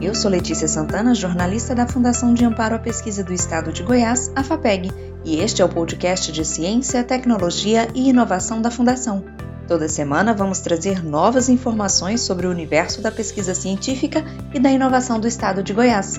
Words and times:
Eu 0.00 0.14
sou 0.14 0.30
Letícia 0.30 0.66
Santana, 0.66 1.14
jornalista 1.14 1.74
da 1.74 1.86
Fundação 1.86 2.32
de 2.32 2.46
Amparo 2.46 2.76
à 2.76 2.78
Pesquisa 2.78 3.22
do 3.22 3.30
Estado 3.30 3.74
de 3.74 3.82
Goiás, 3.82 4.32
a 4.34 4.42
FAPEG, 4.42 4.90
e 5.22 5.36
este 5.36 5.60
é 5.60 5.64
o 5.64 5.68
podcast 5.68 6.32
de 6.32 6.42
Ciência, 6.46 7.04
Tecnologia 7.04 7.86
e 7.94 8.08
Inovação 8.08 8.62
da 8.62 8.70
Fundação. 8.70 9.22
Toda 9.68 9.86
semana 9.86 10.32
vamos 10.32 10.60
trazer 10.60 11.04
novas 11.04 11.50
informações 11.50 12.22
sobre 12.22 12.46
o 12.46 12.50
universo 12.50 13.02
da 13.02 13.12
pesquisa 13.12 13.54
científica 13.54 14.24
e 14.54 14.58
da 14.58 14.70
inovação 14.70 15.20
do 15.20 15.28
Estado 15.28 15.62
de 15.62 15.74
Goiás. 15.74 16.18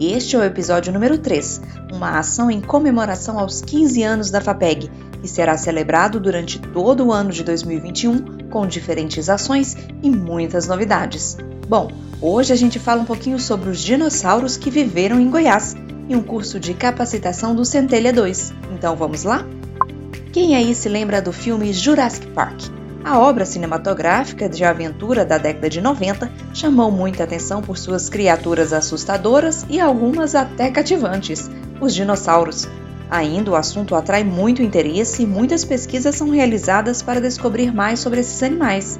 Este 0.00 0.36
é 0.36 0.38
o 0.38 0.44
episódio 0.44 0.92
número 0.92 1.18
3, 1.18 1.60
uma 1.92 2.20
ação 2.20 2.48
em 2.48 2.60
comemoração 2.60 3.36
aos 3.36 3.60
15 3.60 4.00
anos 4.04 4.30
da 4.30 4.40
FAPEG, 4.40 4.88
que 5.20 5.26
será 5.26 5.58
celebrado 5.58 6.20
durante 6.20 6.60
todo 6.60 7.06
o 7.06 7.12
ano 7.12 7.32
de 7.32 7.42
2021 7.42 8.48
com 8.48 8.64
diferentes 8.64 9.28
ações 9.28 9.76
e 10.00 10.08
muitas 10.08 10.68
novidades. 10.68 11.36
Bom, 11.66 11.90
hoje 12.22 12.52
a 12.52 12.56
gente 12.56 12.78
fala 12.78 13.02
um 13.02 13.04
pouquinho 13.04 13.40
sobre 13.40 13.70
os 13.70 13.80
dinossauros 13.80 14.56
que 14.56 14.70
viveram 14.70 15.18
em 15.18 15.28
Goiás 15.28 15.74
em 16.08 16.14
um 16.14 16.22
curso 16.22 16.60
de 16.60 16.74
capacitação 16.74 17.52
do 17.52 17.64
Centelha 17.64 18.12
2. 18.12 18.54
Então 18.74 18.94
vamos 18.94 19.24
lá? 19.24 19.44
Quem 20.32 20.54
aí 20.54 20.76
se 20.76 20.88
lembra 20.88 21.20
do 21.20 21.32
filme 21.32 21.72
Jurassic 21.72 22.28
Park? 22.28 22.77
A 23.04 23.18
obra 23.18 23.46
cinematográfica 23.46 24.48
de 24.48 24.64
aventura 24.64 25.24
da 25.24 25.38
década 25.38 25.70
de 25.70 25.80
90 25.80 26.30
chamou 26.52 26.90
muita 26.90 27.24
atenção 27.24 27.62
por 27.62 27.78
suas 27.78 28.08
criaturas 28.08 28.72
assustadoras 28.72 29.64
e 29.68 29.80
algumas 29.80 30.34
até 30.34 30.70
cativantes, 30.70 31.48
os 31.80 31.94
dinossauros. 31.94 32.68
Ainda 33.08 33.52
o 33.52 33.56
assunto 33.56 33.94
atrai 33.94 34.24
muito 34.24 34.62
interesse 34.62 35.22
e 35.22 35.26
muitas 35.26 35.64
pesquisas 35.64 36.16
são 36.16 36.28
realizadas 36.30 37.00
para 37.00 37.20
descobrir 37.20 37.72
mais 37.72 38.00
sobre 38.00 38.20
esses 38.20 38.42
animais. 38.42 38.98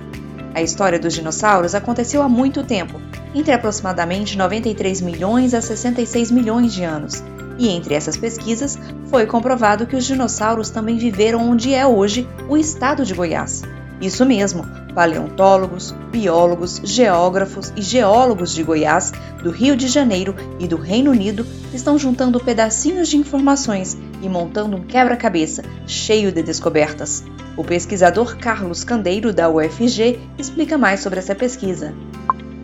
A 0.54 0.62
história 0.62 0.98
dos 0.98 1.12
dinossauros 1.12 1.74
aconteceu 1.74 2.22
há 2.22 2.28
muito 2.28 2.64
tempo, 2.64 3.00
entre 3.34 3.52
aproximadamente 3.52 4.38
93 4.38 5.02
milhões 5.02 5.52
a 5.52 5.60
66 5.60 6.30
milhões 6.30 6.72
de 6.72 6.84
anos. 6.84 7.22
E 7.58 7.68
entre 7.68 7.94
essas 7.94 8.16
pesquisas, 8.16 8.78
foi 9.06 9.26
comprovado 9.26 9.86
que 9.86 9.96
os 9.96 10.06
dinossauros 10.06 10.70
também 10.70 10.96
viveram 10.96 11.50
onde 11.50 11.74
é 11.74 11.86
hoje 11.86 12.26
o 12.48 12.56
estado 12.56 13.04
de 13.04 13.12
Goiás. 13.12 13.62
Isso 14.00 14.24
mesmo, 14.24 14.64
paleontólogos, 14.94 15.92
biólogos, 16.10 16.80
geógrafos 16.84 17.72
e 17.76 17.82
geólogos 17.82 18.52
de 18.52 18.62
Goiás, 18.62 19.12
do 19.42 19.50
Rio 19.50 19.76
de 19.76 19.88
Janeiro 19.88 20.34
e 20.58 20.68
do 20.68 20.76
Reino 20.76 21.10
Unido 21.10 21.44
estão 21.74 21.98
juntando 21.98 22.38
pedacinhos 22.38 23.08
de 23.08 23.16
informações 23.16 23.96
e 24.22 24.28
montando 24.28 24.76
um 24.76 24.82
quebra-cabeça 24.82 25.62
cheio 25.86 26.30
de 26.30 26.42
descobertas. 26.42 27.24
O 27.56 27.64
pesquisador 27.64 28.36
Carlos 28.36 28.84
Candeiro, 28.84 29.32
da 29.32 29.48
UFG, 29.50 30.20
explica 30.38 30.78
mais 30.78 31.00
sobre 31.00 31.18
essa 31.18 31.34
pesquisa. 31.34 31.92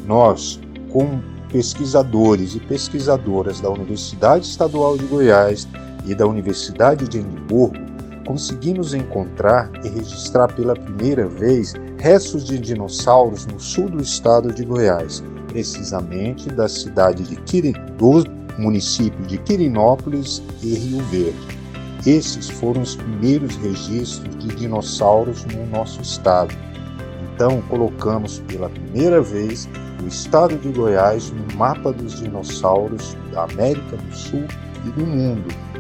Nós, 0.07 0.61
como 0.91 1.23
pesquisadores 1.51 2.55
e 2.55 2.61
pesquisadoras 2.61 3.61
da 3.61 3.71
Universidade 3.71 4.47
Estadual 4.47 4.97
de 4.97 5.05
Goiás 5.05 5.69
e 6.05 6.15
da 6.15 6.27
Universidade 6.27 7.09
de 7.09 7.19
Edimburgo, 7.19 7.94
conseguimos 8.27 8.95
encontrar 8.95 9.71
e 9.85 9.89
registrar 9.89 10.53
pela 10.53 10.75
primeira 10.75 11.27
vez 11.27 11.75
restos 11.99 12.45
de 12.45 12.59
dinossauros 12.59 13.47
no 13.47 13.61
sul 13.61 13.89
do 13.89 14.03
estado 14.03 14.53
de 14.53 14.65
Goiás, 14.65 15.23
precisamente 15.49 16.49
da 16.49 16.69
cidade 16.69 17.23
de 17.23 17.37
Quirin, 17.43 17.75
do 17.97 18.25
município 18.59 19.21
de 19.27 19.39
Quirinópolis 19.39 20.43
e 20.63 20.75
Rio 20.75 21.03
Verde. 21.05 21.65
Esses 22.07 22.51
foram 22.51 22.83
os 22.83 22.97
primeiros 22.97 23.57
registros 23.57 24.37
de 24.37 24.49
dinossauros 24.49 25.45
no 25.47 25.67
nosso 25.67 26.03
estado. 26.03 26.55
Então, 27.35 27.63
colocamos 27.63 28.41
pela 28.41 28.69
primeira 28.69 29.23
vez 29.23 29.69
o 30.03 30.07
estado 30.07 30.57
de 30.59 30.69
Goiás 30.69 31.31
no 31.31 31.57
mapa 31.57 31.93
dos 31.93 32.21
dinossauros 32.21 33.17
da 33.33 33.45
América 33.45 33.97
do 33.97 34.15
Sul 34.15 34.45
e 34.85 34.91
do 34.91 35.07
mundo. 35.07 35.74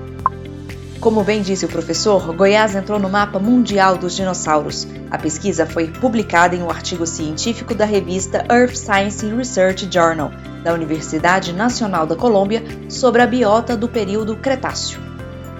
Como 1.00 1.22
bem 1.22 1.42
disse 1.42 1.66
o 1.66 1.68
professor, 1.68 2.34
Goiás 2.34 2.74
entrou 2.74 2.98
no 2.98 3.10
mapa 3.10 3.38
mundial 3.38 3.98
dos 3.98 4.16
dinossauros. 4.16 4.86
A 5.10 5.18
pesquisa 5.18 5.66
foi 5.66 5.88
publicada 5.88 6.56
em 6.56 6.62
um 6.62 6.70
artigo 6.70 7.06
científico 7.06 7.74
da 7.74 7.84
revista 7.84 8.46
Earth 8.50 8.76
Science 8.76 9.26
Research 9.26 9.88
Journal, 9.90 10.30
da 10.62 10.72
Universidade 10.72 11.52
Nacional 11.52 12.06
da 12.06 12.16
Colômbia, 12.16 12.62
sobre 12.88 13.20
a 13.20 13.26
biota 13.26 13.76
do 13.76 13.88
período 13.88 14.36
Cretáceo. 14.36 14.98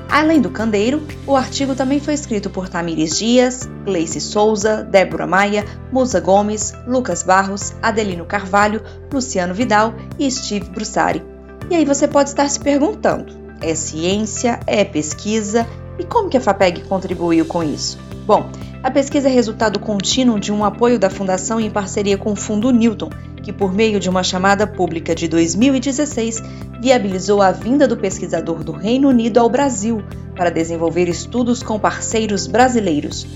Além 0.09 0.41
do 0.41 0.51
Candeiro, 0.51 1.03
o 1.27 1.35
artigo 1.37 1.75
também 1.75 1.99
foi 1.99 2.15
escrito 2.15 2.49
por 2.49 2.69
Tamires 2.69 3.19
Dias, 3.19 3.69
Gleice 3.85 4.21
Souza, 4.21 4.85
Débora 4.85 5.27
Maia, 5.27 5.65
Musa 5.91 6.21
Gomes, 6.21 6.73
Lucas 6.87 7.23
Barros, 7.23 7.75
Adelino 7.83 8.25
Carvalho, 8.25 8.81
Luciano 9.13 9.53
Vidal 9.53 9.93
e 10.19 10.31
Steve 10.31 10.71
Brussari. 10.71 11.23
E 11.69 11.75
aí 11.75 11.85
você 11.85 12.07
pode 12.07 12.29
estar 12.29 12.49
se 12.49 12.61
perguntando: 12.61 13.44
é 13.65 13.75
ciência? 13.75 14.61
É 14.67 14.85
pesquisa? 14.85 15.67
E 15.99 16.05
como 16.05 16.29
que 16.29 16.37
a 16.37 16.41
FAPEG 16.41 16.83
contribuiu 16.83 17.45
com 17.47 17.63
isso? 17.63 17.99
Bom, 18.27 18.51
a 18.83 18.91
pesquisa 18.91 19.29
é 19.29 19.33
resultado 19.33 19.79
contínuo 19.79 20.39
de 20.39 20.53
um 20.53 20.65
apoio 20.65 20.99
da 20.99 21.09
Fundação 21.09 21.61
em 21.61 21.71
parceria 21.71 22.19
com 22.19 22.33
o 22.33 22.37
Fundo 22.37 22.71
Newton, 22.71 23.11
que, 23.43 23.53
por 23.53 23.73
meio 23.73 24.01
de 24.01 24.09
uma 24.09 24.23
chamada 24.23 24.67
pública 24.67 25.15
de 25.15 25.29
2016, 25.29 26.43
viabilizou 26.81 27.41
a 27.41 27.53
vinda 27.53 27.87
do 27.87 27.97
pesquisador 27.97 28.65
do 28.65 28.73
Reino 28.73 29.09
Unido 29.09 29.39
ao 29.39 29.49
Brasil 29.49 30.03
para 30.35 30.51
desenvolver 30.51 31.09
estudos 31.09 31.63
com 31.63 31.79
parceiros 31.79 32.47
brasileiros. 32.47 33.27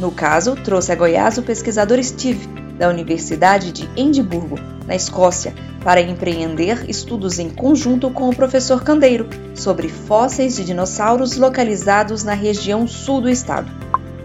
No 0.00 0.10
caso, 0.10 0.56
trouxe 0.56 0.92
a 0.92 0.94
Goiás 0.94 1.38
o 1.38 1.42
pesquisador 1.42 2.02
Steve, 2.02 2.46
da 2.78 2.88
Universidade 2.88 3.72
de 3.72 3.88
Edimburgo, 3.96 4.58
na 4.86 4.94
Escócia, 4.94 5.54
para 5.82 6.00
empreender 6.00 6.88
estudos 6.88 7.38
em 7.38 7.50
conjunto 7.50 8.10
com 8.10 8.28
o 8.28 8.34
professor 8.34 8.82
Candeiro 8.82 9.28
sobre 9.54 9.88
fósseis 9.88 10.56
de 10.56 10.64
dinossauros 10.64 11.36
localizados 11.36 12.24
na 12.24 12.34
região 12.34 12.86
sul 12.86 13.20
do 13.20 13.28
estado. 13.28 13.70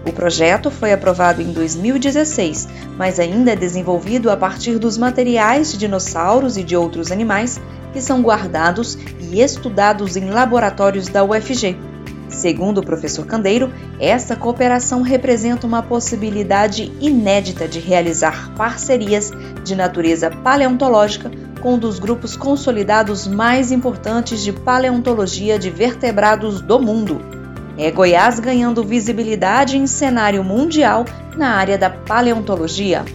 O 0.05 0.13
projeto 0.13 0.71
foi 0.71 0.93
aprovado 0.93 1.41
em 1.41 1.51
2016, 1.51 2.67
mas 2.97 3.19
ainda 3.19 3.51
é 3.51 3.55
desenvolvido 3.55 4.31
a 4.31 4.37
partir 4.37 4.79
dos 4.79 4.97
materiais 4.97 5.71
de 5.71 5.77
dinossauros 5.77 6.57
e 6.57 6.63
de 6.63 6.75
outros 6.75 7.11
animais 7.11 7.59
que 7.91 8.01
são 8.01 8.21
guardados 8.21 8.97
e 9.19 9.41
estudados 9.41 10.15
em 10.15 10.29
laboratórios 10.29 11.07
da 11.09 11.23
UFG. 11.23 11.77
Segundo 12.29 12.79
o 12.79 12.85
professor 12.85 13.25
Candeiro, 13.25 13.71
essa 13.99 14.35
cooperação 14.35 15.01
representa 15.01 15.67
uma 15.67 15.83
possibilidade 15.83 16.91
inédita 17.01 17.67
de 17.67 17.79
realizar 17.79 18.53
parcerias 18.55 19.31
de 19.63 19.75
natureza 19.75 20.29
paleontológica 20.29 21.31
com 21.61 21.73
um 21.73 21.79
dos 21.79 21.99
grupos 21.99 22.37
consolidados 22.37 23.27
mais 23.27 23.71
importantes 23.71 24.41
de 24.41 24.53
paleontologia 24.53 25.59
de 25.59 25.69
vertebrados 25.69 26.61
do 26.61 26.79
mundo 26.79 27.39
é 27.79 27.89
Goiás 27.89 28.41
ganhando 28.41 28.83
visibilidade 28.83 29.77
em 29.77 29.87
cenário 29.87 30.43
mundial 30.43 31.05
na 31.37 31.51
área 31.51 31.77
da 31.77 31.89
paleontologia. 31.89 33.05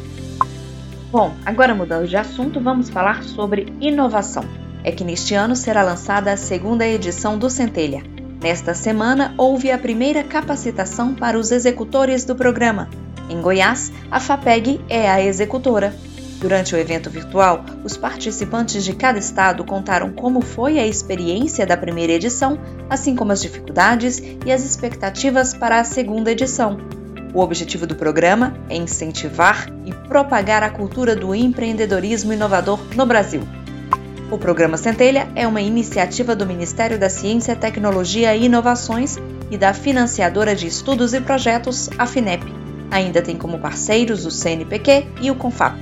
Bom, 1.12 1.34
agora 1.44 1.75
mudando 1.75 2.08
de 2.08 2.16
assunto, 2.16 2.58
vamos 2.60 2.88
falar 2.88 3.22
sobre 3.25 3.70
inovação. 3.78 4.42
É 4.82 4.91
que 4.91 5.04
neste 5.04 5.34
ano 5.34 5.54
será 5.54 5.82
lançada 5.82 6.32
a 6.32 6.36
segunda 6.38 6.86
edição 6.86 7.38
do 7.38 7.50
Centelha. 7.50 8.02
Nesta 8.44 8.75
semana, 8.75 9.32
houve 9.38 9.71
a 9.71 9.78
primeira 9.78 10.22
capacitação 10.22 11.15
para 11.15 11.38
os 11.38 11.50
executores 11.50 12.27
do 12.27 12.37
programa. 12.37 12.91
Em 13.31 13.41
Goiás, 13.41 13.91
a 14.10 14.21
FAPEG 14.21 14.82
é 14.87 15.10
a 15.10 15.19
executora. 15.25 15.94
Durante 16.43 16.75
o 16.75 16.78
evento 16.78 17.09
virtual, 17.09 17.65
os 17.82 17.97
participantes 17.97 18.84
de 18.84 18.93
cada 18.93 19.19
estado 19.19 19.65
contaram 19.65 20.12
como 20.12 20.43
foi 20.43 20.78
a 20.78 20.87
experiência 20.87 21.65
da 21.65 21.75
primeira 21.75 22.12
edição, 22.12 22.59
assim 22.91 23.16
como 23.16 23.32
as 23.32 23.41
dificuldades 23.41 24.22
e 24.44 24.53
as 24.53 24.62
expectativas 24.62 25.55
para 25.55 25.81
a 25.81 25.84
segunda 25.84 26.31
edição. 26.31 26.76
O 27.32 27.41
objetivo 27.41 27.87
do 27.87 27.94
programa 27.94 28.55
é 28.69 28.76
incentivar 28.76 29.72
e 29.87 29.94
propagar 30.06 30.62
a 30.62 30.69
cultura 30.69 31.17
do 31.17 31.35
empreendedorismo 31.35 32.35
inovador 32.35 32.79
no 32.94 33.06
Brasil. 33.06 33.41
O 34.34 34.38
programa 34.38 34.76
Centelha 34.76 35.28
é 35.36 35.46
uma 35.46 35.60
iniciativa 35.60 36.34
do 36.34 36.44
Ministério 36.44 36.98
da 36.98 37.08
Ciência, 37.08 37.54
Tecnologia 37.54 38.34
e 38.34 38.46
Inovações 38.46 39.16
e 39.48 39.56
da 39.56 39.72
financiadora 39.72 40.56
de 40.56 40.66
estudos 40.66 41.14
e 41.14 41.20
projetos, 41.20 41.88
a 41.96 42.04
FINEP. 42.04 42.44
Ainda 42.90 43.22
tem 43.22 43.36
como 43.36 43.60
parceiros 43.60 44.26
o 44.26 44.32
CNPq 44.32 45.06
e 45.20 45.31
o 45.31 45.36
CONFAP. 45.36 45.78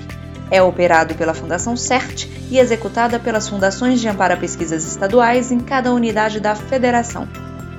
É 0.51 0.61
operado 0.61 1.15
pela 1.15 1.33
Fundação 1.33 1.79
CERT 1.79 2.27
e 2.51 2.59
executada 2.59 3.19
pelas 3.19 3.49
Fundações 3.49 4.03
de 4.03 4.09
Amparo 4.09 4.35
a 4.35 4.37
Pesquisas 4.37 4.85
Estaduais 4.85 5.51
em 5.51 5.59
cada 5.59 5.91
unidade 5.91 6.39
da 6.39 6.55
Federação. 6.55 7.27